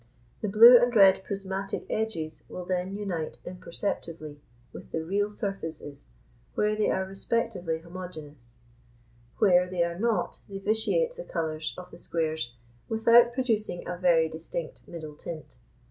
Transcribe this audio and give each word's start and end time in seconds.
The 0.41 0.47
blue 0.49 0.79
and 0.79 0.95
red 0.95 1.23
prismatic 1.23 1.85
edges 1.87 2.43
will 2.49 2.65
then 2.65 2.95
unite 2.97 3.37
imperceptibly 3.45 4.41
with 4.73 4.89
the 4.91 5.05
real 5.05 5.29
surfaces 5.29 6.07
where 6.55 6.75
they 6.75 6.89
are 6.89 7.05
respectively 7.05 7.77
homogeneous; 7.77 8.57
where 9.37 9.69
they 9.69 9.83
are 9.83 9.99
not, 9.99 10.39
they 10.49 10.57
vitiate 10.57 11.17
the 11.17 11.23
colours 11.23 11.75
of 11.77 11.91
the 11.91 11.99
squares 11.99 12.51
without 12.89 13.31
producing 13.35 13.87
a 13.87 13.95
very 13.95 14.27
distinct 14.27 14.81
middle 14.87 15.13
tint. 15.13 15.59